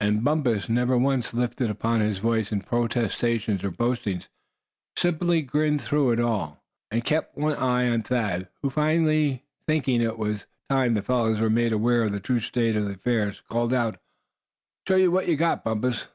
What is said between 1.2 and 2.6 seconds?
lifted up his voice